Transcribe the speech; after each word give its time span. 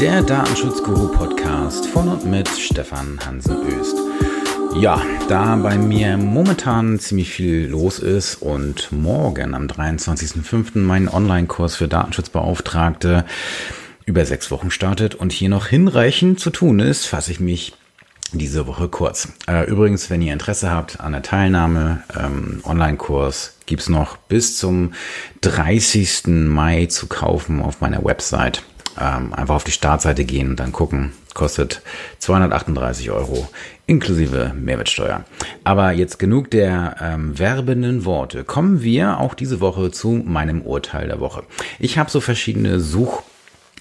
der 0.00 0.22
Datenschutzguru-Podcast 0.22 1.86
von 1.86 2.08
und 2.08 2.26
mit 2.26 2.48
Stefan 2.48 3.18
Hansen 3.24 3.56
Öst. 3.66 3.96
Ja, 4.76 5.00
da 5.28 5.54
bei 5.56 5.78
mir 5.78 6.16
momentan 6.16 6.98
ziemlich 6.98 7.30
viel 7.30 7.66
los 7.68 8.00
ist 8.00 8.36
und 8.42 8.90
morgen 8.90 9.54
am 9.54 9.66
23.05. 9.66 10.78
mein 10.78 11.08
Online-Kurs 11.08 11.76
für 11.76 11.86
Datenschutzbeauftragte 11.86 13.24
über 14.04 14.24
sechs 14.24 14.50
Wochen 14.50 14.70
startet 14.70 15.14
und 15.14 15.32
hier 15.32 15.48
noch 15.48 15.68
hinreichend 15.68 16.40
zu 16.40 16.50
tun 16.50 16.80
ist, 16.80 17.06
fasse 17.06 17.30
ich 17.30 17.38
mich 17.38 17.74
diese 18.32 18.66
Woche 18.66 18.88
kurz. 18.88 19.28
Äh, 19.46 19.64
übrigens, 19.70 20.10
wenn 20.10 20.22
ihr 20.22 20.32
Interesse 20.32 20.70
habt 20.70 20.98
an 21.00 21.12
der 21.12 21.22
Teilnahme, 21.22 22.02
ähm, 22.18 22.60
Online-Kurs 22.64 23.58
gibt's 23.66 23.88
noch 23.88 24.16
bis 24.16 24.58
zum 24.58 24.92
30. 25.42 26.48
Mai 26.48 26.86
zu 26.86 27.06
kaufen 27.06 27.62
auf 27.62 27.80
meiner 27.80 28.04
Website. 28.04 28.62
Ähm, 29.00 29.32
einfach 29.32 29.56
auf 29.56 29.64
die 29.64 29.72
Startseite 29.72 30.24
gehen 30.24 30.50
und 30.50 30.60
dann 30.60 30.72
gucken. 30.72 31.12
Kostet 31.34 31.82
238 32.20 33.10
Euro 33.10 33.48
inklusive 33.86 34.52
Mehrwertsteuer. 34.54 35.24
Aber 35.64 35.92
jetzt 35.92 36.18
genug 36.18 36.50
der 36.50 36.96
ähm, 37.00 37.38
werbenden 37.38 38.04
Worte. 38.04 38.44
Kommen 38.44 38.82
wir 38.82 39.18
auch 39.18 39.34
diese 39.34 39.60
Woche 39.60 39.90
zu 39.90 40.22
meinem 40.24 40.62
Urteil 40.62 41.08
der 41.08 41.20
Woche. 41.20 41.42
Ich 41.78 41.98
habe 41.98 42.10
so 42.10 42.20
verschiedene 42.20 42.80
Such 42.80 43.22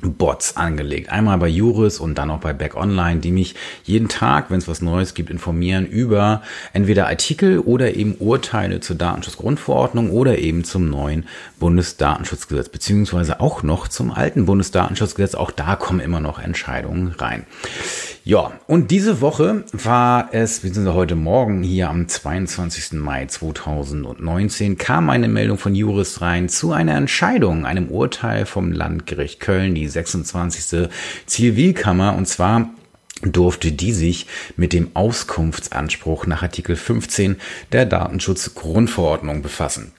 Bots 0.01 0.57
angelegt. 0.57 1.09
Einmal 1.09 1.37
bei 1.37 1.47
Juris 1.47 1.99
und 1.99 2.17
dann 2.17 2.29
auch 2.29 2.39
bei 2.39 2.53
Back 2.53 2.75
Online, 2.75 3.19
die 3.19 3.31
mich 3.31 3.55
jeden 3.83 4.09
Tag, 4.09 4.51
wenn 4.51 4.57
es 4.57 4.67
was 4.67 4.81
Neues 4.81 5.13
gibt, 5.13 5.29
informieren 5.29 5.85
über 5.85 6.41
entweder 6.73 7.07
Artikel 7.07 7.59
oder 7.59 7.95
eben 7.95 8.15
Urteile 8.15 8.79
zur 8.79 8.97
Datenschutzgrundverordnung 8.97 10.11
oder 10.11 10.39
eben 10.39 10.63
zum 10.63 10.89
neuen 10.89 11.25
Bundesdatenschutzgesetz, 11.59 12.69
beziehungsweise 12.69 13.39
auch 13.39 13.63
noch 13.63 13.87
zum 13.87 14.11
alten 14.11 14.45
Bundesdatenschutzgesetz. 14.45 15.35
Auch 15.35 15.51
da 15.51 15.75
kommen 15.75 15.99
immer 15.99 16.19
noch 16.19 16.39
Entscheidungen 16.39 17.09
rein. 17.17 17.45
Ja, 18.25 18.53
und 18.67 18.89
diese 18.89 19.19
Woche 19.19 19.65
war 19.73 20.29
es, 20.31 20.61
beziehungsweise 20.61 20.95
heute 20.95 21.15
Morgen 21.15 21.61
hier 21.61 21.89
am 21.89 22.07
22. 22.07 22.93
Mai 22.93 23.25
2019, 23.25 24.77
kam 24.77 25.09
eine 25.09 25.27
Meldung 25.27 25.57
von 25.57 25.75
Juris 25.75 26.21
rein 26.21 26.47
zu 26.47 26.71
einer 26.71 26.95
Entscheidung, 26.95 27.65
einem 27.65 27.89
Urteil 27.89 28.45
vom 28.45 28.71
Landgericht 28.71 29.41
Köln, 29.41 29.75
die 29.75 29.89
26. 29.89 30.89
Zivilkammer, 31.25 32.15
und 32.15 32.25
zwar 32.25 32.69
durfte 33.23 33.73
die 33.73 33.91
sich 33.91 34.27
mit 34.55 34.71
dem 34.71 34.91
Auskunftsanspruch 34.93 36.25
nach 36.25 36.43
Artikel 36.43 36.77
15 36.77 37.35
der 37.73 37.85
Datenschutzgrundverordnung 37.85 39.41
befassen. 39.41 39.91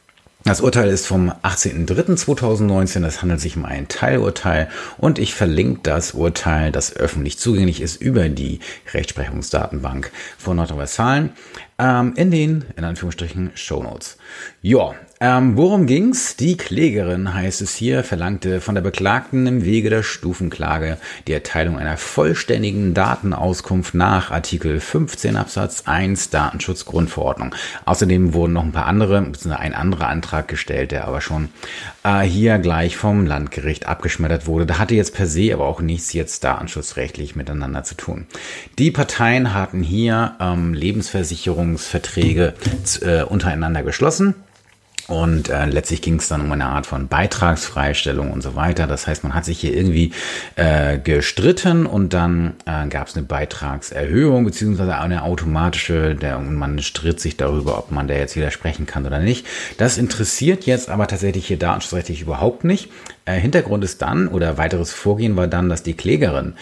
Das 0.46 0.60
Urteil 0.60 0.90
ist 0.90 1.06
vom 1.06 1.30
18.03.2019. 1.42 3.06
Es 3.06 3.22
handelt 3.22 3.40
sich 3.40 3.56
um 3.56 3.64
ein 3.64 3.88
Teilurteil 3.88 4.68
und 4.98 5.18
ich 5.18 5.34
verlinke 5.34 5.80
das 5.82 6.12
Urteil, 6.12 6.70
das 6.70 6.94
öffentlich 6.94 7.38
zugänglich 7.38 7.80
ist, 7.80 7.96
über 8.02 8.28
die 8.28 8.60
Rechtsprechungsdatenbank 8.92 10.12
von 10.36 10.58
Nordrhein-Westfalen 10.58 11.30
ähm, 11.78 12.12
in 12.16 12.30
den, 12.30 12.66
in 12.76 12.84
Anführungsstrichen, 12.84 13.52
Show 13.54 13.82
Notes. 13.82 14.18
Ja, 14.60 14.94
ähm, 15.24 15.56
worum 15.56 15.86
ging's? 15.86 16.36
Die 16.36 16.58
Klägerin, 16.58 17.32
heißt 17.32 17.62
es 17.62 17.74
hier, 17.74 18.04
verlangte 18.04 18.60
von 18.60 18.74
der 18.74 18.82
Beklagten 18.82 19.46
im 19.46 19.64
Wege 19.64 19.88
der 19.88 20.02
Stufenklage 20.02 20.98
die 21.26 21.32
Erteilung 21.32 21.78
einer 21.78 21.96
vollständigen 21.96 22.92
Datenauskunft 22.92 23.94
nach 23.94 24.30
Artikel 24.30 24.80
15 24.80 25.38
Absatz 25.38 25.84
1 25.86 26.28
Datenschutzgrundverordnung. 26.28 27.54
Außerdem 27.86 28.34
wurden 28.34 28.52
noch 28.52 28.64
ein 28.64 28.72
paar 28.72 28.84
andere, 28.84 29.22
beziehungsweise 29.22 29.60
ein 29.60 29.72
anderer 29.72 30.08
Antrag 30.08 30.46
gestellt, 30.46 30.92
der 30.92 31.08
aber 31.08 31.22
schon 31.22 31.48
äh, 32.02 32.20
hier 32.20 32.58
gleich 32.58 32.98
vom 32.98 33.24
Landgericht 33.24 33.88
abgeschmettert 33.88 34.46
wurde. 34.46 34.66
Da 34.66 34.76
hatte 34.76 34.94
jetzt 34.94 35.14
per 35.14 35.26
se 35.26 35.54
aber 35.54 35.64
auch 35.64 35.80
nichts 35.80 36.12
jetzt 36.12 36.44
datenschutzrechtlich 36.44 37.34
miteinander 37.34 37.82
zu 37.82 37.94
tun. 37.94 38.26
Die 38.78 38.90
Parteien 38.90 39.54
hatten 39.54 39.82
hier 39.82 40.36
ähm, 40.38 40.74
Lebensversicherungsverträge 40.74 42.52
äh, 43.00 43.22
untereinander 43.22 43.82
geschlossen. 43.82 44.34
Und 45.06 45.50
äh, 45.50 45.66
letztlich 45.66 46.00
ging 46.00 46.16
es 46.16 46.28
dann 46.28 46.40
um 46.40 46.50
eine 46.50 46.66
Art 46.66 46.86
von 46.86 47.08
Beitragsfreistellung 47.08 48.32
und 48.32 48.42
so 48.42 48.56
weiter. 48.56 48.86
Das 48.86 49.06
heißt, 49.06 49.22
man 49.22 49.34
hat 49.34 49.44
sich 49.44 49.60
hier 49.60 49.74
irgendwie 49.74 50.12
äh, 50.56 50.98
gestritten 50.98 51.84
und 51.84 52.14
dann 52.14 52.54
äh, 52.64 52.88
gab 52.88 53.08
es 53.08 53.16
eine 53.16 53.26
Beitragserhöhung 53.26 54.44
beziehungsweise 54.44 54.96
eine 54.96 55.22
automatische, 55.22 56.14
der, 56.14 56.38
und 56.38 56.54
man 56.54 56.80
stritt 56.80 57.20
sich 57.20 57.36
darüber, 57.36 57.78
ob 57.78 57.90
man 57.90 58.08
da 58.08 58.14
jetzt 58.14 58.34
widersprechen 58.34 58.86
kann 58.86 59.04
oder 59.04 59.18
nicht. 59.18 59.46
Das 59.76 59.98
interessiert 59.98 60.64
jetzt 60.64 60.88
aber 60.88 61.06
tatsächlich 61.06 61.46
hier 61.46 61.58
datenschutzrechtlich 61.58 62.22
überhaupt 62.22 62.64
nicht. 62.64 62.88
Äh, 63.26 63.40
Hintergrund 63.40 63.84
ist 63.84 64.02
dann 64.02 64.28
oder 64.28 64.58
weiteres 64.58 64.92
Vorgehen 64.92 65.36
war 65.36 65.46
dann, 65.46 65.70
dass 65.70 65.82
die 65.82 65.94
Klägerin 65.94 66.54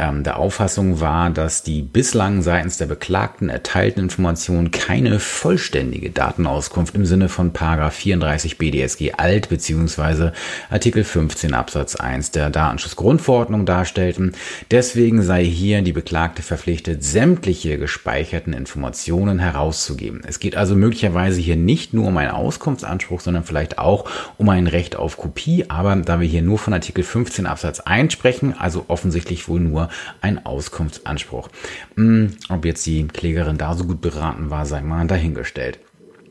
ähm, 0.00 0.22
der 0.22 0.38
Auffassung 0.38 1.00
war, 1.00 1.30
dass 1.30 1.62
die 1.62 1.82
bislang 1.82 2.42
seitens 2.42 2.78
der 2.78 2.86
Beklagten 2.86 3.48
erteilten 3.48 4.02
Informationen 4.02 4.70
keine 4.70 5.18
vollständige 5.18 6.10
Datenauskunft 6.10 6.94
im 6.94 7.04
Sinne 7.04 7.28
von 7.28 7.52
34 7.52 8.58
BDSG 8.58 9.12
alt 9.16 9.48
bzw. 9.48 10.30
Artikel 10.70 11.04
15 11.04 11.54
Absatz 11.54 11.96
1 11.96 12.30
der 12.30 12.50
Datenschutzgrundverordnung 12.50 13.66
darstellten. 13.66 14.32
Deswegen 14.70 15.22
sei 15.22 15.44
hier 15.44 15.82
die 15.82 15.92
Beklagte 15.92 16.42
verpflichtet, 16.42 17.02
sämtliche 17.02 17.78
gespeicherten 17.78 18.52
Informationen 18.52 19.38
herauszugeben. 19.38 20.22
Es 20.26 20.38
geht 20.38 20.56
also 20.56 20.76
möglicherweise 20.76 21.40
hier 21.40 21.56
nicht 21.56 21.92
nur 21.92 22.06
um 22.06 22.16
einen 22.16 22.30
Auskunftsanspruch, 22.30 23.20
sondern 23.20 23.44
vielleicht 23.44 23.78
auch 23.78 24.08
um 24.36 24.48
ein 24.48 24.66
Recht 24.66 24.96
auf 24.96 25.16
Kopie. 25.16 25.64
Aber 25.68 25.96
da 26.08 26.20
wir 26.20 26.26
hier 26.26 26.42
nur 26.42 26.58
von 26.58 26.72
Artikel 26.72 27.04
15 27.04 27.46
Absatz 27.46 27.80
1 27.80 28.12
sprechen, 28.12 28.54
also 28.58 28.86
offensichtlich 28.88 29.48
wohl 29.48 29.60
nur 29.60 29.88
ein 30.20 30.44
Auskunftsanspruch. 30.44 31.48
Hm, 31.96 32.36
ob 32.48 32.64
jetzt 32.64 32.86
die 32.86 33.06
Klägerin 33.06 33.58
da 33.58 33.74
so 33.74 33.84
gut 33.84 34.00
beraten 34.00 34.50
war, 34.50 34.64
sei 34.66 34.80
mal 34.80 35.06
dahingestellt. 35.06 35.78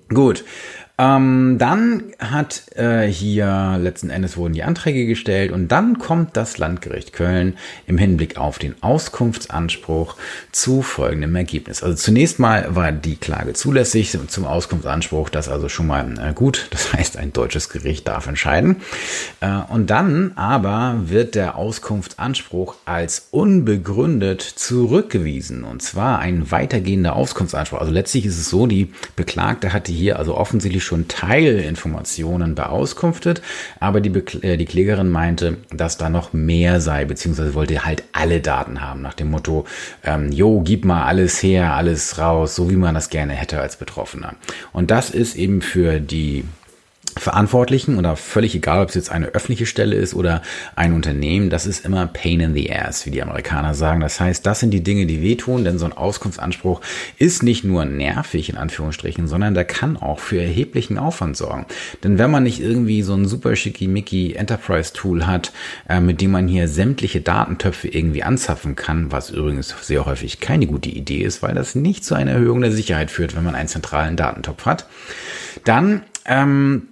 Gut, 0.09 0.45
ähm, 0.99 1.57
dann 1.59 2.05
hat 2.17 2.75
äh, 2.75 3.05
hier 3.05 3.77
letzten 3.79 4.09
Endes 4.09 4.35
wurden 4.35 4.53
die 4.53 4.63
Anträge 4.63 5.05
gestellt 5.05 5.51
und 5.51 5.67
dann 5.67 5.99
kommt 5.99 6.35
das 6.35 6.57
Landgericht 6.57 7.13
Köln 7.13 7.57
im 7.85 7.99
Hinblick 7.99 8.37
auf 8.37 8.57
den 8.57 8.81
Auskunftsanspruch 8.81 10.15
zu 10.51 10.81
folgendem 10.81 11.35
Ergebnis. 11.35 11.83
Also 11.83 11.95
zunächst 11.95 12.39
mal 12.39 12.75
war 12.75 12.91
die 12.91 13.15
Klage 13.15 13.53
zulässig 13.53 14.17
zum 14.27 14.45
Auskunftsanspruch, 14.45 15.29
das 15.29 15.49
also 15.49 15.69
schon 15.69 15.85
mal 15.85 16.15
äh, 16.19 16.33
gut. 16.33 16.67
Das 16.71 16.93
heißt, 16.93 17.17
ein 17.17 17.31
deutsches 17.31 17.69
Gericht 17.69 18.07
darf 18.07 18.25
entscheiden. 18.25 18.77
Äh, 19.39 19.59
und 19.69 19.91
dann 19.91 20.31
aber 20.35 20.95
wird 21.05 21.35
der 21.35 21.57
Auskunftsanspruch 21.57 22.75
als 22.85 23.27
unbegründet 23.29 24.41
zurückgewiesen 24.41 25.63
und 25.63 25.83
zwar 25.83 26.19
ein 26.19 26.49
weitergehender 26.49 27.15
Auskunftsanspruch. 27.15 27.79
Also 27.79 27.91
letztlich 27.91 28.25
ist 28.25 28.39
es 28.39 28.49
so, 28.49 28.65
die 28.65 28.91
Beklagte 29.15 29.73
hatte 29.73 29.91
hier 29.91 30.17
also 30.17 30.35
offensichtlich 30.35 30.86
schon 30.87 31.07
Teilinformationen 31.07 32.55
beauskunftet, 32.55 33.41
aber 33.79 34.01
die, 34.01 34.09
äh, 34.41 34.57
die 34.57 34.65
Klägerin 34.65 35.09
meinte, 35.09 35.57
dass 35.71 35.97
da 35.97 36.09
noch 36.09 36.33
mehr 36.33 36.81
sei, 36.81 37.05
beziehungsweise 37.05 37.53
wollte 37.53 37.85
halt 37.85 38.03
alle 38.13 38.41
Daten 38.41 38.81
haben, 38.81 39.01
nach 39.01 39.13
dem 39.13 39.29
Motto, 39.29 39.65
ähm, 40.03 40.31
jo, 40.31 40.61
gib 40.61 40.85
mal 40.85 41.05
alles 41.05 41.43
her, 41.43 41.73
alles 41.73 42.17
raus, 42.17 42.55
so 42.55 42.69
wie 42.69 42.75
man 42.75 42.95
das 42.95 43.09
gerne 43.09 43.33
hätte 43.33 43.59
als 43.61 43.77
Betroffener. 43.77 44.33
Und 44.73 44.89
das 44.89 45.09
ist 45.11 45.35
eben 45.35 45.61
für 45.61 45.99
die 45.99 46.45
Verantwortlichen 47.19 47.97
oder 47.97 48.15
völlig 48.15 48.55
egal, 48.55 48.81
ob 48.81 48.89
es 48.89 48.95
jetzt 48.95 49.11
eine 49.11 49.27
öffentliche 49.27 49.65
Stelle 49.65 49.95
ist 49.95 50.13
oder 50.13 50.41
ein 50.75 50.93
Unternehmen, 50.93 51.49
das 51.49 51.65
ist 51.65 51.85
immer 51.85 52.07
Pain 52.07 52.39
in 52.39 52.53
the 52.53 52.71
Ass, 52.71 53.05
wie 53.05 53.11
die 53.11 53.21
Amerikaner 53.21 53.73
sagen. 53.73 53.99
Das 53.99 54.19
heißt, 54.19 54.45
das 54.45 54.59
sind 54.59 54.71
die 54.71 54.83
Dinge, 54.83 55.05
die 55.05 55.21
wehtun, 55.21 55.63
denn 55.63 55.79
so 55.79 55.85
ein 55.85 55.93
Auskunftsanspruch 55.93 56.81
ist 57.17 57.43
nicht 57.43 57.63
nur 57.63 57.85
nervig 57.85 58.49
in 58.49 58.57
Anführungsstrichen, 58.57 59.27
sondern 59.27 59.53
der 59.53 59.65
kann 59.65 59.97
auch 59.97 60.19
für 60.19 60.41
erheblichen 60.41 60.97
Aufwand 60.97 61.37
sorgen. 61.37 61.65
Denn 62.03 62.17
wenn 62.17 62.31
man 62.31 62.43
nicht 62.43 62.59
irgendwie 62.59 63.01
so 63.01 63.13
ein 63.13 63.25
super 63.25 63.55
schickimicki 63.55 64.33
Enterprise 64.33 64.93
Tool 64.93 65.27
hat, 65.27 65.51
äh, 65.89 65.99
mit 65.99 66.21
dem 66.21 66.31
man 66.31 66.47
hier 66.47 66.67
sämtliche 66.67 67.21
Datentöpfe 67.21 67.87
irgendwie 67.87 68.23
anzapfen 68.23 68.75
kann, 68.75 69.11
was 69.11 69.29
übrigens 69.29 69.75
sehr 69.81 70.05
häufig 70.05 70.39
keine 70.39 70.67
gute 70.67 70.89
Idee 70.89 71.23
ist, 71.23 71.41
weil 71.41 71.55
das 71.55 71.75
nicht 71.75 72.05
zu 72.05 72.15
einer 72.15 72.31
Erhöhung 72.31 72.61
der 72.61 72.71
Sicherheit 72.71 73.11
führt, 73.11 73.35
wenn 73.35 73.43
man 73.43 73.55
einen 73.55 73.67
zentralen 73.67 74.15
Datentopf 74.15 74.65
hat, 74.65 74.87
dann 75.63 76.03
ähm, 76.25 76.89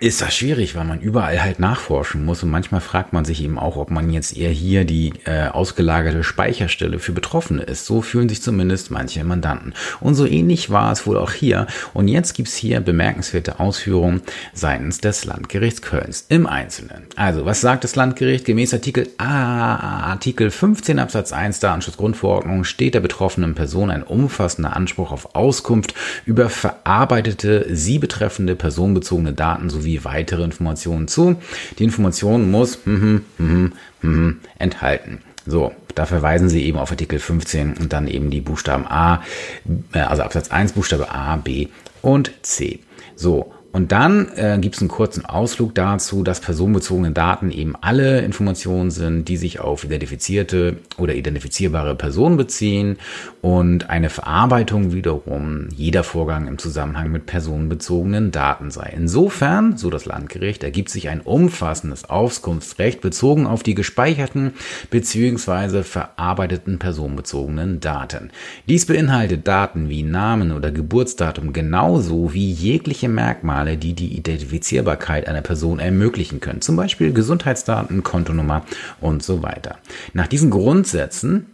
ist 0.00 0.20
das 0.20 0.34
schwierig, 0.34 0.74
weil 0.74 0.84
man 0.84 1.00
überall 1.00 1.42
halt 1.42 1.58
nachforschen 1.58 2.24
muss 2.24 2.42
und 2.42 2.50
manchmal 2.50 2.80
fragt 2.80 3.12
man 3.12 3.24
sich 3.24 3.42
eben 3.42 3.58
auch, 3.58 3.76
ob 3.76 3.90
man 3.90 4.10
jetzt 4.10 4.36
eher 4.36 4.50
hier 4.50 4.84
die 4.84 5.12
äh, 5.24 5.48
ausgelagerte 5.48 6.22
Speicherstelle 6.22 6.98
für 6.98 7.12
Betroffene 7.12 7.62
ist. 7.62 7.86
So 7.86 8.02
fühlen 8.02 8.28
sich 8.28 8.42
zumindest 8.42 8.90
manche 8.90 9.24
Mandanten. 9.24 9.74
Und 10.00 10.14
so 10.14 10.26
ähnlich 10.26 10.70
war 10.70 10.92
es 10.92 11.06
wohl 11.06 11.16
auch 11.16 11.32
hier. 11.32 11.66
Und 11.94 12.08
jetzt 12.08 12.34
gibt's 12.34 12.56
hier 12.56 12.80
bemerkenswerte 12.80 13.58
Ausführungen 13.60 14.22
seitens 14.52 14.98
des 14.98 15.24
Landgerichts 15.24 15.82
Kölns 15.82 16.26
im 16.28 16.46
Einzelnen. 16.46 17.04
Also, 17.16 17.46
was 17.46 17.60
sagt 17.60 17.84
das 17.84 17.96
Landgericht? 17.96 18.44
Gemäß 18.44 18.74
Artikel 18.74 19.08
A, 19.18 20.10
Artikel 20.10 20.50
15 20.50 20.98
Absatz 20.98 21.32
1 21.32 21.60
Datenschutzgrundverordnung 21.60 22.64
steht 22.64 22.94
der 22.94 23.00
betroffenen 23.00 23.54
Person 23.54 23.90
ein 23.90 24.02
umfassender 24.02 24.76
Anspruch 24.76 25.12
auf 25.12 25.34
Auskunft 25.34 25.94
über 26.24 26.50
verarbeitete, 26.50 27.66
sie 27.70 27.98
betreffende 27.98 28.56
personenbezogene 28.56 29.32
Daten 29.32 29.70
sowie 29.70 29.85
sowie 29.86 30.04
weitere 30.04 30.42
Informationen 30.42 31.08
zu. 31.08 31.36
Die 31.78 31.84
Information 31.84 32.50
muss 32.50 32.80
hm, 32.84 33.22
hm, 33.38 33.72
hm, 34.00 34.40
enthalten. 34.58 35.20
So, 35.46 35.72
da 35.94 36.06
verweisen 36.06 36.48
Sie 36.48 36.64
eben 36.64 36.78
auf 36.78 36.90
Artikel 36.90 37.20
15 37.20 37.74
und 37.74 37.92
dann 37.92 38.08
eben 38.08 38.30
die 38.30 38.40
Buchstaben 38.40 38.84
A, 38.86 39.22
äh, 39.92 40.00
also 40.00 40.22
Absatz 40.24 40.50
1, 40.50 40.72
Buchstabe 40.72 41.10
A, 41.10 41.36
B 41.36 41.68
und 42.02 42.32
C. 42.42 42.80
So, 43.14 43.52
und 43.76 43.92
dann 43.92 44.28
äh, 44.36 44.56
gibt 44.58 44.76
es 44.76 44.80
einen 44.80 44.88
kurzen 44.88 45.26
Ausflug 45.26 45.74
dazu, 45.74 46.22
dass 46.22 46.40
personenbezogene 46.40 47.10
Daten 47.10 47.50
eben 47.50 47.74
alle 47.78 48.22
Informationen 48.22 48.90
sind, 48.90 49.28
die 49.28 49.36
sich 49.36 49.60
auf 49.60 49.84
identifizierte 49.84 50.78
oder 50.96 51.14
identifizierbare 51.14 51.94
Personen 51.94 52.38
beziehen 52.38 52.96
und 53.42 53.90
eine 53.90 54.08
Verarbeitung 54.08 54.94
wiederum 54.94 55.68
jeder 55.76 56.04
Vorgang 56.04 56.48
im 56.48 56.56
Zusammenhang 56.56 57.12
mit 57.12 57.26
personenbezogenen 57.26 58.30
Daten 58.30 58.70
sei. 58.70 58.94
Insofern, 58.96 59.76
so 59.76 59.90
das 59.90 60.06
Landgericht, 60.06 60.64
ergibt 60.64 60.88
sich 60.88 61.10
ein 61.10 61.20
umfassendes 61.20 62.08
Auskunftsrecht 62.08 63.02
bezogen 63.02 63.46
auf 63.46 63.62
die 63.62 63.74
gespeicherten 63.74 64.54
bzw. 64.88 65.82
verarbeiteten 65.82 66.78
personenbezogenen 66.78 67.80
Daten. 67.80 68.30
Dies 68.70 68.86
beinhaltet 68.86 69.46
Daten 69.46 69.90
wie 69.90 70.02
Namen 70.02 70.52
oder 70.52 70.72
Geburtsdatum 70.72 71.52
genauso 71.52 72.32
wie 72.32 72.50
jegliche 72.50 73.10
Merkmale 73.10 73.65
Merkmale, 73.66 73.76
die 73.76 73.94
die 73.94 74.16
Identifizierbarkeit 74.16 75.28
einer 75.28 75.42
Person 75.42 75.78
ermöglichen 75.78 76.40
können. 76.40 76.60
Zum 76.60 76.76
Beispiel 76.76 77.12
Gesundheitsdaten, 77.12 78.02
Kontonummer 78.02 78.64
und 79.00 79.22
so 79.22 79.42
weiter. 79.42 79.78
Nach 80.12 80.26
diesen 80.26 80.50
Grundsätzen 80.50 81.46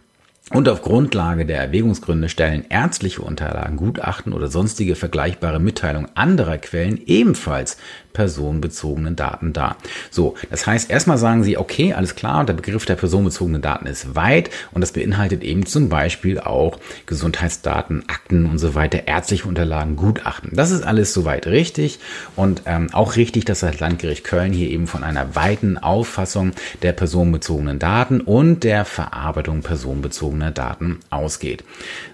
und 0.51 0.67
auf 0.69 0.81
Grundlage 0.81 1.45
der 1.45 1.59
Erwägungsgründe 1.59 2.29
stellen 2.29 2.65
ärztliche 2.69 3.21
Unterlagen, 3.21 3.77
Gutachten 3.77 4.33
oder 4.33 4.47
sonstige 4.47 4.95
vergleichbare 4.95 5.59
Mitteilungen 5.59 6.09
anderer 6.15 6.57
Quellen 6.57 7.01
ebenfalls 7.05 7.77
personenbezogenen 8.13 9.15
Daten 9.15 9.53
dar. 9.53 9.77
So, 10.11 10.35
das 10.49 10.65
heißt, 10.65 10.89
erstmal 10.89 11.17
sagen 11.17 11.43
Sie, 11.43 11.57
okay, 11.57 11.93
alles 11.93 12.15
klar, 12.15 12.45
der 12.45 12.53
Begriff 12.53 12.85
der 12.85 12.95
personenbezogenen 12.95 13.61
Daten 13.61 13.87
ist 13.87 14.15
weit 14.15 14.49
und 14.71 14.81
das 14.81 14.91
beinhaltet 14.91 15.43
eben 15.43 15.65
zum 15.65 15.89
Beispiel 15.89 16.39
auch 16.39 16.79
Gesundheitsdaten, 17.05 18.03
Akten 18.07 18.45
und 18.45 18.59
so 18.59 18.75
weiter, 18.75 19.07
ärztliche 19.07 19.47
Unterlagen, 19.47 19.95
Gutachten. 19.95 20.51
Das 20.53 20.71
ist 20.71 20.83
alles 20.83 21.13
soweit 21.13 21.47
richtig 21.47 21.99
und 22.35 22.63
ähm, 22.65 22.89
auch 22.93 23.15
richtig, 23.15 23.45
dass 23.45 23.61
das 23.61 23.79
Landgericht 23.79 24.23
Köln 24.23 24.53
hier 24.53 24.69
eben 24.69 24.87
von 24.87 25.03
einer 25.03 25.35
weiten 25.35 25.77
Auffassung 25.77 26.51
der 26.81 26.93
personenbezogenen 26.93 27.79
Daten 27.79 28.21
und 28.21 28.63
der 28.63 28.85
Verarbeitung 28.85 29.61
personenbezogener 29.61 30.51
Daten 30.51 30.99
ausgeht. 31.09 31.63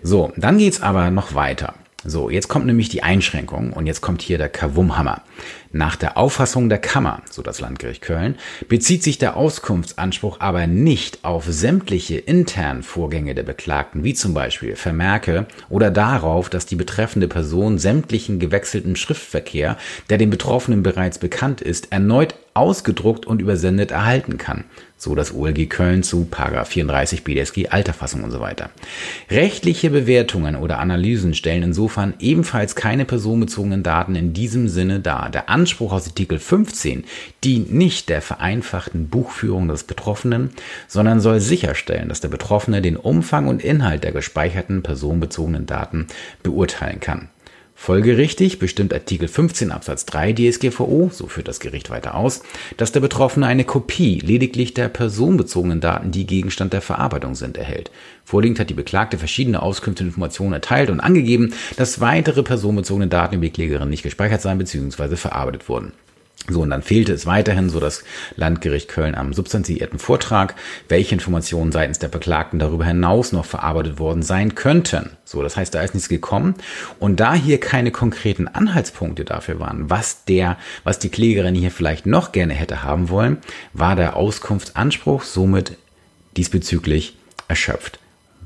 So, 0.01 0.31
dann 0.37 0.57
geht's 0.57 0.81
aber 0.81 1.11
noch 1.11 1.35
weiter. 1.35 1.73
So, 2.05 2.29
jetzt 2.29 2.47
kommt 2.47 2.65
nämlich 2.65 2.87
die 2.87 3.03
Einschränkung 3.03 3.73
und 3.73 3.85
jetzt 3.85 3.99
kommt 3.99 4.21
hier 4.21 4.37
der 4.37 4.47
Kavumhammer. 4.47 5.21
Nach 5.73 5.97
der 5.97 6.17
Auffassung 6.17 6.69
der 6.69 6.77
Kammer, 6.77 7.21
so 7.29 7.41
das 7.41 7.59
Landgericht 7.59 8.01
Köln, 8.01 8.35
bezieht 8.69 9.03
sich 9.03 9.17
der 9.17 9.35
Auskunftsanspruch 9.35 10.39
aber 10.39 10.65
nicht 10.65 11.25
auf 11.25 11.43
sämtliche 11.45 12.17
internen 12.17 12.83
Vorgänge 12.83 13.35
der 13.35 13.43
Beklagten, 13.43 14.05
wie 14.05 14.13
zum 14.13 14.33
Beispiel 14.33 14.77
Vermerke 14.77 15.45
oder 15.67 15.91
darauf, 15.91 16.49
dass 16.49 16.65
die 16.65 16.77
betreffende 16.77 17.27
Person 17.27 17.77
sämtlichen 17.77 18.39
gewechselten 18.39 18.95
Schriftverkehr, 18.95 19.77
der 20.09 20.17
dem 20.17 20.29
Betroffenen 20.29 20.83
bereits 20.83 21.19
bekannt 21.19 21.59
ist, 21.59 21.91
erneut 21.91 22.33
ausgedruckt 22.53 23.25
und 23.25 23.41
übersendet 23.41 23.91
erhalten 23.91 24.37
kann. 24.37 24.63
So 25.01 25.15
das 25.15 25.33
OLG 25.33 25.69
Köln 25.69 26.03
zu 26.03 26.27
34 26.29 27.23
BDSG 27.23 27.69
Alterfassung 27.69 28.25
und 28.25 28.31
so 28.31 28.41
weiter. 28.41 28.69
Rechtliche 29.31 29.89
Bewertungen 29.89 30.57
oder 30.57 30.79
Analysen 30.79 31.33
stellen 31.33 31.63
insofern 31.63 32.15
ebenfalls 32.19 32.75
keine 32.75 33.05
personenbezogenen 33.05 33.81
Daten 33.81 34.15
in 34.15 34.33
diesem 34.33 34.67
Sinne 34.67 34.99
dar. 34.99 35.29
Der 35.29 35.49
Anspruch 35.49 35.93
aus 35.93 36.07
Artikel 36.07 36.37
15 36.37 37.05
dient 37.45 37.73
nicht 37.73 38.09
der 38.09 38.21
vereinfachten 38.21 39.07
Buchführung 39.07 39.69
des 39.69 39.85
Betroffenen, 39.85 40.49
sondern 40.89 41.21
soll 41.21 41.39
sicherstellen, 41.39 42.09
dass 42.09 42.19
der 42.19 42.27
Betroffene 42.27 42.81
den 42.81 42.97
Umfang 42.97 43.47
und 43.47 43.63
Inhalt 43.63 44.03
der 44.03 44.11
gespeicherten 44.11 44.83
personenbezogenen 44.83 45.65
Daten 45.65 46.07
beurteilen 46.43 46.99
kann. 46.99 47.29
Folgerichtig 47.81 48.59
bestimmt 48.59 48.93
Artikel 48.93 49.29
15 49.29 49.71
Absatz 49.71 50.05
3 50.05 50.33
DSGVO, 50.33 51.11
so 51.13 51.27
führt 51.27 51.47
das 51.47 51.61
Gericht 51.61 51.89
weiter 51.89 52.15
aus, 52.15 52.41
dass 52.75 52.91
der 52.91 52.99
Betroffene 52.99 53.47
eine 53.47 53.63
Kopie 53.63 54.19
lediglich 54.19 54.73
der 54.73 54.89
personenbezogenen 54.89 55.79
Daten, 55.79 56.11
die 56.11 56.27
Gegenstand 56.27 56.73
der 56.73 56.81
Verarbeitung 56.81 57.35
sind, 57.35 57.55
erhält. 57.55 57.89
Vorliegend 58.25 58.59
hat 58.59 58.69
die 58.69 58.73
Beklagte 58.73 59.17
verschiedene 59.17 59.61
Auskünfte 59.61 60.03
und 60.03 60.09
Informationen 60.09 60.51
erteilt 60.51 60.89
und 60.89 60.99
angegeben, 60.99 61.53
dass 61.77 62.01
weitere 62.01 62.43
personenbezogene 62.43 63.07
Daten 63.07 63.35
über 63.35 63.45
die 63.45 63.53
Klägerin 63.53 63.89
nicht 63.89 64.03
gespeichert 64.03 64.41
seien 64.41 64.57
bzw. 64.57 65.15
verarbeitet 65.15 65.69
wurden. 65.69 65.93
So, 66.47 66.61
und 66.61 66.71
dann 66.71 66.81
fehlte 66.81 67.13
es 67.13 67.25
weiterhin, 67.25 67.69
so 67.69 67.79
das 67.79 68.03
Landgericht 68.35 68.87
Köln 68.87 69.13
am 69.13 69.33
substantivierten 69.33 69.99
Vortrag, 69.99 70.55
welche 70.87 71.13
Informationen 71.13 71.71
seitens 71.71 71.99
der 71.99 72.07
Beklagten 72.07 72.59
darüber 72.59 72.85
hinaus 72.85 73.31
noch 73.31 73.45
verarbeitet 73.45 73.99
worden 73.99 74.23
sein 74.23 74.55
könnten. 74.55 75.11
So, 75.25 75.43
das 75.43 75.57
heißt, 75.57 75.75
da 75.75 75.81
ist 75.81 75.93
nichts 75.93 76.09
gekommen. 76.09 76.55
Und 76.97 77.19
da 77.19 77.35
hier 77.35 77.59
keine 77.59 77.91
konkreten 77.91 78.47
Anhaltspunkte 78.47 79.25
dafür 79.25 79.59
waren, 79.59 79.89
was 79.89 80.25
der, 80.25 80.57
was 80.83 80.97
die 80.97 81.09
Klägerin 81.09 81.55
hier 81.55 81.71
vielleicht 81.71 82.05
noch 82.05 82.31
gerne 82.31 82.53
hätte 82.53 82.83
haben 82.83 83.09
wollen, 83.09 83.37
war 83.73 83.95
der 83.95 84.15
Auskunftsanspruch 84.15 85.23
somit 85.23 85.77
diesbezüglich 86.35 87.17
erschöpft. 87.47 87.99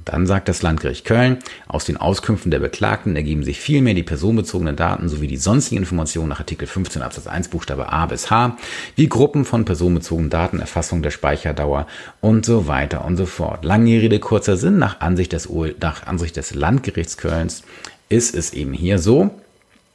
Dann 0.06 0.28
sagt 0.28 0.50
das 0.50 0.62
Landgericht 0.62 1.06
Köln, 1.06 1.38
aus 1.68 1.86
den 1.86 1.98
Auskünften 1.98 2.52
der 2.52 2.60
Beklagten 2.60 3.16
ergeben 3.16 3.44
sich 3.44 3.60
vielmehr 3.60 3.94
die 3.94 4.04
personenbezogenen 4.04 4.76
Daten 4.76 5.08
sowie 5.10 5.28
die 5.28 5.38
sonstigen 5.38 5.82
Informationen 5.82 6.30
nach 6.30 6.40
Artikel 6.40 6.68
15 6.68 7.02
Absatz 7.02 7.28
1 7.28 7.48
Buchstabe 7.48 7.92
A 7.92 8.06
bis 8.06 8.30
H, 8.30 8.58
wie 8.96 9.08
Gruppen 9.08 9.46
von 9.46 9.66
personenbezogenen 9.66 10.30
Daten, 10.30 10.60
Erfassung 10.60 11.02
der 11.02 11.12
Speicherdauer 11.12 11.88
und 12.22 12.46
so 12.46 12.68
weiter 12.68 13.06
und 13.06 13.18
so 13.18 13.26
fort. 13.26 13.64
Lange 13.64 14.02
Rede, 14.02 14.20
kurzer 14.20 14.58
Sinn, 14.58 14.78
nach 14.78 15.00
Ansicht 15.00 15.34
des, 15.34 15.50
nach 15.80 16.06
Ansicht 16.06 16.38
des 16.38 16.54
Landgerichts 16.54 17.18
Kölns 17.18 17.64
ist 18.10 18.36
es 18.36 18.54
eben 18.54 18.74
hier 18.74 19.00
so, 19.00 19.32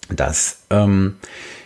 dass 0.09 0.63
ähm, 0.71 1.17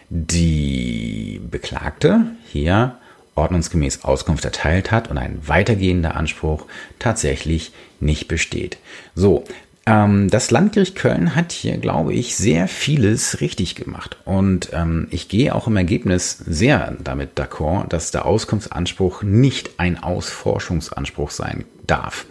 die 0.08 1.40
Beklagte 1.50 2.26
hier 2.46 2.96
ordnungsgemäß 3.34 4.04
Auskunft 4.04 4.44
erteilt 4.44 4.90
hat 4.90 5.10
und 5.10 5.18
ein 5.18 5.38
weitergehender 5.46 6.16
Anspruch 6.16 6.66
tatsächlich 6.98 7.72
nicht 8.00 8.28
besteht. 8.28 8.78
So, 9.14 9.44
ähm, 9.86 10.28
das 10.30 10.50
Landgericht 10.50 10.94
Köln 10.94 11.34
hat 11.34 11.52
hier, 11.52 11.76
glaube 11.78 12.14
ich, 12.14 12.36
sehr 12.36 12.68
vieles 12.68 13.40
richtig 13.40 13.74
gemacht. 13.74 14.16
Und 14.24 14.70
ähm, 14.72 15.08
ich 15.10 15.28
gehe 15.28 15.54
auch 15.54 15.66
im 15.66 15.76
Ergebnis 15.76 16.38
sehr 16.38 16.96
damit 17.02 17.38
d'accord, 17.38 17.88
dass 17.88 18.10
der 18.10 18.26
Auskunftsanspruch 18.26 19.22
nicht 19.22 19.72
ein 19.78 20.02
Ausforschungsanspruch 20.02 21.30
sein 21.30 21.64
darf. 21.92 22.26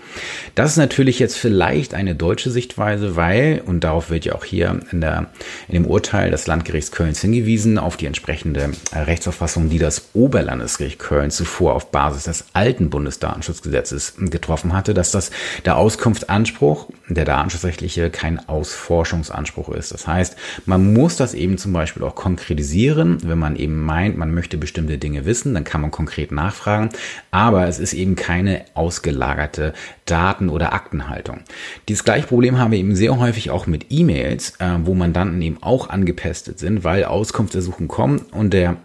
Das 0.55 0.71
ist 0.71 0.77
natürlich 0.77 1.19
jetzt 1.19 1.37
vielleicht 1.37 1.93
eine 1.93 2.15
deutsche 2.15 2.51
Sichtweise, 2.51 3.15
weil, 3.15 3.61
und 3.65 3.83
darauf 3.83 4.09
wird 4.09 4.25
ja 4.25 4.33
auch 4.33 4.43
hier 4.43 4.79
in, 4.91 4.99
der, 4.99 5.27
in 5.67 5.75
dem 5.75 5.85
Urteil 5.85 6.31
des 6.31 6.47
Landgerichts 6.47 6.91
Kölns 6.91 7.21
hingewiesen, 7.21 7.77
auf 7.77 7.95
die 7.95 8.05
entsprechende 8.05 8.71
Rechtsauffassung, 8.93 9.69
die 9.69 9.79
das 9.79 10.09
Oberlandesgericht 10.13 10.99
Köln 10.99 11.31
zuvor 11.31 11.75
auf 11.75 11.91
Basis 11.91 12.23
des 12.23 12.45
alten 12.53 12.89
Bundesdatenschutzgesetzes 12.89 14.15
getroffen 14.17 14.73
hatte, 14.73 14.93
dass 14.93 15.11
das 15.11 15.31
der 15.63 15.77
Auskunftsanspruch, 15.77 16.89
der 17.07 17.25
datenschutzrechtliche, 17.25 18.09
kein 18.09 18.49
Ausforschungsanspruch 18.49 19.69
ist. 19.69 19.93
Das 19.93 20.07
heißt, 20.07 20.35
man 20.65 20.93
muss 20.93 21.15
das 21.15 21.33
eben 21.33 21.57
zum 21.57 21.71
Beispiel 21.71 22.03
auch 22.03 22.15
konkretisieren, 22.15 23.19
wenn 23.23 23.39
man 23.39 23.55
eben 23.55 23.81
meint, 23.85 24.17
man 24.17 24.33
möchte 24.33 24.57
bestimmte 24.57 24.97
Dinge 24.97 25.25
wissen, 25.25 25.53
dann 25.53 25.63
kann 25.63 25.81
man 25.81 25.91
konkret 25.91 26.31
nachfragen, 26.31 26.89
aber 27.31 27.67
es 27.67 27.79
ist 27.79 27.93
eben 27.93 28.15
keine 28.15 28.65
ausgelagerte 28.73 29.50
gelagerte 29.51 29.73
Daten- 30.05 30.49
oder 30.49 30.73
Aktenhaltung. 30.73 31.41
Dieses 31.87 32.03
gleiche 32.03 32.27
Problem 32.27 32.57
haben 32.57 32.71
wir 32.71 32.79
eben 32.79 32.95
sehr 32.95 33.17
häufig 33.17 33.51
auch 33.51 33.67
mit 33.67 33.87
E-Mails, 33.89 34.55
äh, 34.59 34.77
wo 34.83 34.93
Mandanten 34.93 35.41
eben 35.41 35.57
auch 35.61 35.89
angepestet 35.89 36.59
sind, 36.59 36.83
weil 36.83 37.05
Auskunftsersuchen 37.05 37.87
kommen 37.87 38.19
und 38.31 38.53
der 38.53 38.77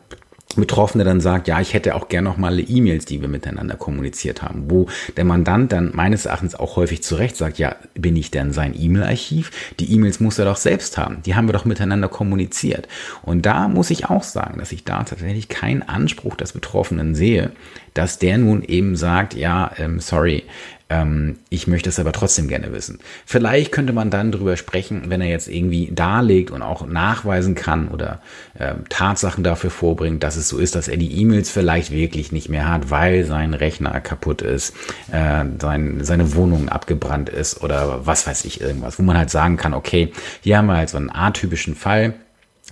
Betroffene 0.61 1.05
dann 1.05 1.21
sagt, 1.21 1.49
ja, 1.49 1.61
ich 1.61 1.75
hätte 1.75 1.95
auch 1.95 2.09
gern 2.09 2.25
noch 2.25 2.37
mal 2.37 2.59
E-Mails, 2.59 3.05
die 3.05 3.21
wir 3.21 3.29
miteinander 3.29 3.77
kommuniziert 3.77 4.43
haben, 4.43 4.71
wo 4.71 4.89
der 5.17 5.25
Mandant 5.25 5.73
dann 5.73 5.91
meines 5.95 6.27
Erachtens 6.27 6.55
auch 6.55 6.77
häufig 6.77 7.03
zu 7.03 7.17
Recht 7.17 7.37
sagt, 7.37 7.59
ja, 7.59 7.77
bin 7.95 8.17
ich 8.17 8.31
denn 8.31 8.53
sein 8.53 8.75
E-Mail-Archiv? 8.77 9.51
Die 9.79 9.93
E-Mails 9.93 10.21
muss 10.21 10.39
er 10.39 10.45
doch 10.45 10.57
selbst 10.57 10.99
haben. 10.99 11.23
Die 11.25 11.35
haben 11.35 11.49
wir 11.49 11.53
doch 11.53 11.65
miteinander 11.65 12.09
kommuniziert. 12.09 12.89
Und 13.23 13.47
da 13.47 13.69
muss 13.69 13.91
ich 13.91 14.07
auch 14.07 14.23
sagen, 14.23 14.59
dass 14.59 14.73
ich 14.73 14.85
da 14.85 15.03
tatsächlich 15.05 15.49
keinen 15.49 15.83
Anspruch 15.83 16.37
des 16.37 16.53
Betroffenen 16.53 17.15
sehe, 17.15 17.53
dass 17.95 18.19
der 18.19 18.39
nun 18.39 18.63
eben 18.63 18.97
sagt, 18.97 19.35
ja, 19.35 19.71
ähm, 19.79 20.01
sorry, 20.01 20.45
ähm, 20.89 21.39
ich 21.51 21.67
möchte 21.67 21.89
es 21.89 21.99
aber 21.99 22.13
trotzdem 22.13 22.47
gerne 22.49 22.73
wissen. 22.73 23.01
Vielleicht 23.25 23.73
könnte 23.73 23.93
man 23.93 24.11
dann 24.11 24.31
drüber 24.31 24.57
sprechen, 24.57 25.05
wenn 25.09 25.21
er 25.21 25.29
jetzt 25.29 25.49
irgendwie 25.49 25.91
darlegt 25.93 26.51
und 26.51 26.63
auch 26.63 26.87
nachweisen 26.87 27.55
kann 27.55 27.89
oder 27.89 28.21
äh, 28.59 28.75
Tatsachen 28.89 29.43
dafür 29.43 29.71
vorbringt, 29.71 30.23
dass 30.23 30.37
es 30.37 30.49
so 30.49 30.59
ist, 30.59 30.77
dass 30.77 30.89
er 30.89 30.97
die 30.97 31.21
E-Mails 31.21 31.51
vielleicht 31.51 31.91
wirklich 31.91 32.31
nicht 32.31 32.49
mehr 32.49 32.69
hat, 32.69 32.91
weil 32.91 33.25
sein 33.25 33.55
Rechner 33.55 34.01
kaputt 34.01 34.43
ist, 34.43 34.75
äh, 35.11 35.45
sein, 35.61 35.99
seine 36.03 36.35
Wohnung 36.35 36.69
abgebrannt 36.69 37.31
ist 37.31 37.63
oder 37.63 38.07
was 38.07 38.27
weiß 38.27 38.45
ich 38.45 38.61
irgendwas, 38.61 38.99
wo 38.99 39.03
man 39.03 39.19
halt 39.19 39.31
sagen 39.31 39.57
kann, 39.57 39.75
okay, 39.75 40.13
hier 40.43 40.59
haben 40.59 40.67
wir 40.67 40.77
halt 40.77 40.91
so 40.91 40.99
einen 40.99 41.11
atypischen 41.11 41.75
Fall 41.75 42.15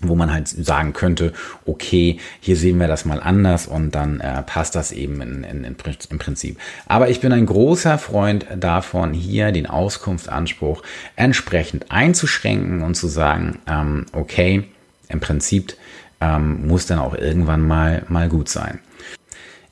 wo 0.00 0.14
man 0.14 0.32
halt 0.32 0.48
sagen 0.48 0.92
könnte, 0.92 1.32
okay, 1.66 2.18
hier 2.40 2.56
sehen 2.56 2.80
wir 2.80 2.88
das 2.88 3.04
mal 3.04 3.20
anders 3.20 3.66
und 3.66 3.94
dann 3.94 4.20
äh, 4.20 4.42
passt 4.42 4.74
das 4.74 4.92
eben 4.92 5.20
in, 5.20 5.44
in, 5.44 5.64
in, 5.64 5.76
im 6.10 6.18
Prinzip. 6.18 6.58
Aber 6.86 7.10
ich 7.10 7.20
bin 7.20 7.32
ein 7.32 7.46
großer 7.46 7.98
Freund 7.98 8.46
davon, 8.56 9.12
hier 9.12 9.52
den 9.52 9.66
Auskunftsanspruch 9.66 10.82
entsprechend 11.16 11.90
einzuschränken 11.90 12.82
und 12.82 12.96
zu 12.96 13.06
sagen, 13.06 13.60
ähm, 13.68 14.06
okay, 14.12 14.64
im 15.08 15.20
Prinzip 15.20 15.74
ähm, 16.20 16.66
muss 16.66 16.86
dann 16.86 16.98
auch 16.98 17.14
irgendwann 17.14 17.66
mal, 17.66 18.04
mal 18.08 18.28
gut 18.28 18.48
sein. 18.48 18.80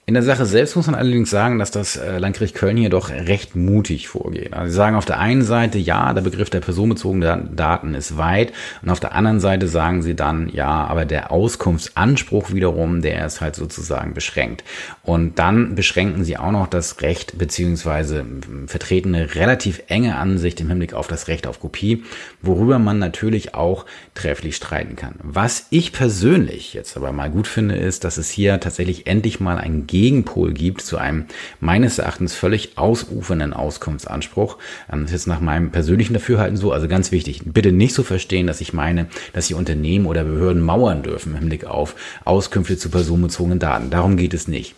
In 0.04 0.14
der 0.14 0.24
Sache 0.24 0.46
selbst 0.46 0.74
muss 0.74 0.86
man 0.86 0.96
allerdings 0.96 1.30
sagen, 1.30 1.60
dass 1.60 1.70
das 1.70 1.96
äh, 1.96 2.18
Landgericht 2.18 2.56
Köln 2.56 2.76
hier 2.76 2.90
doch 2.90 3.08
recht 3.10 3.54
mutig 3.54 4.08
vorgeht. 4.08 4.52
Also 4.52 4.72
sie 4.72 4.76
sagen 4.76 4.96
auf 4.96 5.04
der 5.04 5.20
einen 5.20 5.42
Seite, 5.42 5.78
ja, 5.78 6.12
der 6.12 6.22
Begriff 6.22 6.50
der 6.50 6.58
personenbezogenen 6.58 7.54
Daten 7.54 7.94
ist 7.94 8.18
weit 8.18 8.52
und 8.82 8.90
auf 8.90 8.98
der 8.98 9.14
anderen 9.14 9.38
Seite 9.38 9.68
sagen 9.68 10.02
sie 10.02 10.16
dann, 10.16 10.48
ja, 10.48 10.66
aber 10.88 11.04
der 11.04 11.30
Auskunftsanspruch 11.30 12.52
wiederum, 12.52 13.00
der 13.00 13.24
ist 13.24 13.40
halt 13.40 13.54
sozusagen 13.54 14.12
beschränkt. 14.12 14.64
Und 15.04 15.38
dann 15.38 15.76
beschränken 15.76 16.24
sie 16.24 16.36
auch 16.36 16.50
noch 16.50 16.66
das 16.66 17.00
Recht 17.00 17.38
beziehungsweise 17.38 18.24
vertreten 18.66 19.14
eine 19.14 19.36
relativ 19.36 19.84
enge 19.86 20.16
Ansicht 20.16 20.60
im 20.60 20.68
Hinblick 20.68 20.94
auf 20.94 21.06
das 21.06 21.28
Recht 21.28 21.46
auf 21.46 21.60
Kopie, 21.60 22.02
worüber 22.40 22.80
man 22.80 22.98
natürlich 22.98 23.54
auch 23.54 23.86
trefflich 24.14 24.56
streiten 24.56 24.96
kann. 24.96 25.14
Was 25.22 25.68
ich 25.70 25.92
persönlich 25.92 26.74
jetzt 26.74 26.96
aber 26.96 27.12
mal 27.12 27.30
gut 27.30 27.46
finde, 27.46 27.76
ist, 27.76 28.02
dass 28.02 28.18
es 28.18 28.30
hier 28.30 28.58
tatsächlich 28.58 29.06
endlich 29.06 29.38
mal 29.38 29.58
ein 29.58 29.86
Gegenpol 29.92 30.54
gibt 30.54 30.80
zu 30.80 30.96
einem 30.96 31.26
meines 31.60 31.98
Erachtens 31.98 32.34
völlig 32.34 32.78
ausufernden 32.78 33.52
Auskunftsanspruch. 33.52 34.56
Ähm, 34.90 35.02
das 35.02 35.10
ist 35.10 35.12
jetzt 35.12 35.26
nach 35.26 35.40
meinem 35.40 35.70
persönlichen 35.70 36.14
Dafürhalten 36.14 36.56
so, 36.56 36.72
also 36.72 36.88
ganz 36.88 37.12
wichtig, 37.12 37.42
bitte 37.44 37.72
nicht 37.72 37.94
so 37.94 38.02
verstehen, 38.02 38.46
dass 38.46 38.62
ich 38.62 38.72
meine, 38.72 39.06
dass 39.34 39.48
die 39.48 39.54
Unternehmen 39.54 40.06
oder 40.06 40.24
Behörden 40.24 40.62
mauern 40.62 41.02
dürfen 41.02 41.34
im 41.34 41.40
Hinblick 41.40 41.66
auf 41.66 41.94
Auskünfte 42.24 42.78
zu 42.78 42.88
personenbezogenen 42.88 43.58
Daten. 43.58 43.90
Darum 43.90 44.16
geht 44.16 44.32
es 44.32 44.48
nicht. 44.48 44.74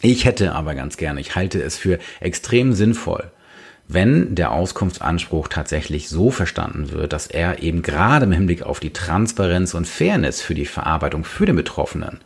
Ich 0.00 0.24
hätte 0.24 0.54
aber 0.54 0.74
ganz 0.74 0.96
gerne, 0.96 1.20
ich 1.20 1.36
halte 1.36 1.62
es 1.62 1.76
für 1.76 1.98
extrem 2.20 2.72
sinnvoll, 2.72 3.30
wenn 3.88 4.34
der 4.34 4.52
Auskunftsanspruch 4.52 5.48
tatsächlich 5.48 6.08
so 6.08 6.30
verstanden 6.30 6.92
wird, 6.92 7.12
dass 7.12 7.26
er 7.26 7.62
eben 7.62 7.82
gerade 7.82 8.24
im 8.24 8.32
Hinblick 8.32 8.62
auf 8.62 8.80
die 8.80 8.94
Transparenz 8.94 9.74
und 9.74 9.86
Fairness 9.86 10.40
für 10.40 10.54
die 10.54 10.64
Verarbeitung 10.64 11.24
für 11.24 11.44
den 11.44 11.56
Betroffenen 11.56 12.20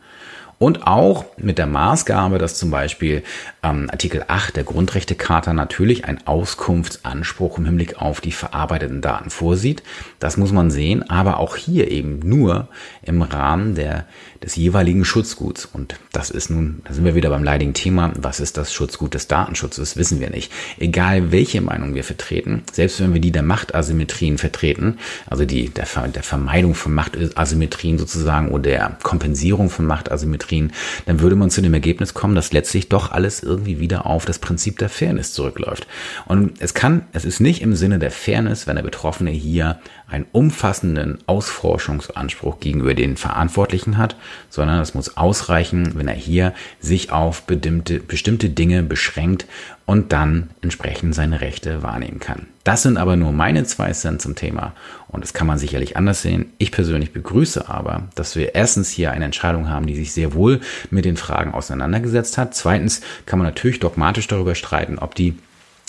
und 0.61 0.85
auch 0.85 1.25
mit 1.37 1.57
der 1.57 1.65
Maßgabe, 1.65 2.37
dass 2.37 2.59
zum 2.59 2.69
Beispiel 2.69 3.23
ähm, 3.63 3.89
Artikel 3.89 4.25
8 4.27 4.55
der 4.55 4.63
Grundrechtecharta 4.63 5.53
natürlich 5.53 6.05
einen 6.05 6.19
Auskunftsanspruch 6.27 7.57
im 7.57 7.65
Hinblick 7.65 7.99
auf 7.99 8.21
die 8.21 8.31
verarbeiteten 8.31 9.01
Daten 9.01 9.31
vorsieht. 9.31 9.81
Das 10.19 10.37
muss 10.37 10.51
man 10.51 10.69
sehen, 10.69 11.09
aber 11.09 11.39
auch 11.39 11.55
hier 11.55 11.89
eben 11.89 12.19
nur 12.19 12.67
im 13.01 13.23
Rahmen 13.23 13.73
der, 13.73 14.05
des 14.43 14.55
jeweiligen 14.55 15.03
Schutzguts. 15.03 15.65
Und 15.65 15.95
das 16.11 16.29
ist 16.29 16.51
nun, 16.51 16.83
da 16.85 16.93
sind 16.93 17.05
wir 17.05 17.15
wieder 17.15 17.31
beim 17.31 17.43
leidigen 17.43 17.73
Thema, 17.73 18.11
was 18.15 18.39
ist 18.39 18.55
das 18.55 18.71
Schutzgut 18.71 19.15
des 19.15 19.27
Datenschutzes, 19.27 19.97
wissen 19.97 20.19
wir 20.19 20.29
nicht. 20.29 20.51
Egal 20.77 21.31
welche 21.31 21.61
Meinung 21.61 21.95
wir 21.95 22.03
vertreten, 22.03 22.61
selbst 22.71 23.01
wenn 23.01 23.15
wir 23.15 23.21
die 23.21 23.31
der 23.31 23.41
Machtasymmetrien 23.41 24.37
vertreten, 24.37 24.99
also 25.25 25.43
die 25.43 25.69
der, 25.69 25.87
der 26.13 26.23
Vermeidung 26.23 26.75
von 26.75 26.93
Machtasymmetrien 26.93 27.97
sozusagen 27.97 28.49
oder 28.49 28.61
der 28.61 28.97
Kompensierung 29.01 29.71
von 29.71 29.87
Machtasymmetrien, 29.87 30.50
Industrien, 30.51 30.71
dann 31.05 31.19
würde 31.19 31.35
man 31.35 31.49
zu 31.49 31.61
dem 31.61 31.73
Ergebnis 31.73 32.13
kommen, 32.13 32.35
dass 32.35 32.51
letztlich 32.51 32.89
doch 32.89 33.11
alles 33.11 33.43
irgendwie 33.43 33.79
wieder 33.79 34.05
auf 34.05 34.25
das 34.25 34.39
Prinzip 34.39 34.77
der 34.77 34.89
Fairness 34.89 35.33
zurückläuft. 35.33 35.87
Und 36.25 36.53
es 36.59 36.73
kann, 36.73 37.05
es 37.13 37.25
ist 37.25 37.39
nicht 37.39 37.61
im 37.61 37.75
Sinne 37.75 37.99
der 37.99 38.11
Fairness, 38.11 38.67
wenn 38.67 38.75
der 38.75 38.83
Betroffene 38.83 39.31
hier 39.31 39.79
einen 40.07 40.25
umfassenden 40.31 41.19
Ausforschungsanspruch 41.25 42.59
gegenüber 42.59 42.93
den 42.93 43.15
Verantwortlichen 43.15 43.97
hat, 43.97 44.15
sondern 44.49 44.81
es 44.81 44.93
muss 44.93 45.15
ausreichen, 45.15 45.93
wenn 45.95 46.07
er 46.07 46.15
hier 46.15 46.53
sich 46.79 47.11
auf 47.11 47.43
bestimmte 47.43 48.49
Dinge 48.49 48.83
beschränkt 48.83 49.45
und 49.91 50.13
dann 50.13 50.51
entsprechend 50.61 51.13
seine 51.13 51.41
Rechte 51.41 51.83
wahrnehmen 51.83 52.21
kann. 52.21 52.47
Das 52.63 52.81
sind 52.81 52.95
aber 52.95 53.17
nur 53.17 53.33
meine 53.33 53.65
zwei 53.65 53.91
Cent 53.91 54.21
zum 54.21 54.35
Thema 54.35 54.71
und 55.09 55.21
das 55.21 55.33
kann 55.33 55.47
man 55.47 55.57
sicherlich 55.57 55.97
anders 55.97 56.21
sehen. 56.21 56.45
Ich 56.59 56.71
persönlich 56.71 57.11
begrüße 57.11 57.67
aber, 57.67 58.03
dass 58.15 58.37
wir 58.37 58.55
erstens 58.55 58.89
hier 58.89 59.11
eine 59.11 59.25
Entscheidung 59.25 59.67
haben, 59.67 59.87
die 59.87 59.97
sich 59.97 60.13
sehr 60.13 60.33
wohl 60.33 60.61
mit 60.91 61.03
den 61.03 61.17
Fragen 61.17 61.53
auseinandergesetzt 61.53 62.37
hat. 62.37 62.55
Zweitens 62.55 63.01
kann 63.25 63.37
man 63.37 63.45
natürlich 63.45 63.81
dogmatisch 63.81 64.29
darüber 64.29 64.55
streiten, 64.55 64.97
ob 64.97 65.13
die 65.13 65.37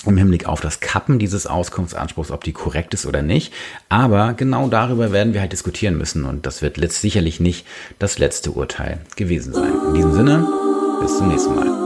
im 0.05 0.17
Hinblick 0.17 0.47
auf 0.47 0.61
das 0.61 0.81
Kappen 0.81 1.21
dieses 1.21 1.47
Auskunftsanspruchs, 1.47 2.33
ob 2.33 2.43
die 2.43 2.53
korrekt 2.53 2.95
ist 2.95 3.07
oder 3.07 3.23
nicht. 3.23 3.53
Aber 3.89 4.33
genau 4.33 4.67
darüber 4.67 5.13
werden 5.13 5.33
wir 5.33 5.41
halt 5.41 5.53
diskutieren 5.53 5.97
müssen 5.97 6.25
und 6.25 6.45
das 6.45 6.61
wird 6.61 6.77
sicherlich 6.93 7.39
nicht 7.39 7.69
das 8.01 8.19
letzte 8.19 8.51
Urteil 8.51 8.99
gewesen 9.15 9.55
sein. 9.55 9.73
In 9.87 9.95
diesem 9.95 10.13
Sinne, 10.13 10.49
bis 11.01 11.19
zum 11.19 11.29
nächsten 11.29 11.55
Mal. 11.55 11.82